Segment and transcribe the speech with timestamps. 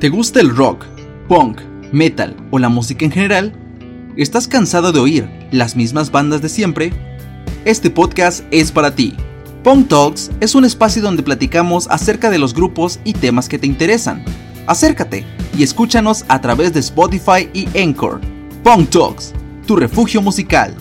[0.00, 0.84] ¿Te gusta el rock,
[1.28, 1.60] punk,
[1.92, 3.52] metal o la música en general?
[4.16, 6.92] ¿Estás cansado de oír las mismas bandas de siempre?
[7.64, 9.14] Este podcast es para ti.
[9.62, 13.68] Punk Talks es un espacio donde platicamos acerca de los grupos y temas que te
[13.68, 14.24] interesan.
[14.66, 15.24] Acércate
[15.56, 18.20] y escúchanos a través de Spotify y Anchor.
[18.64, 19.32] Punk Talks,
[19.64, 20.74] tu refugio musical.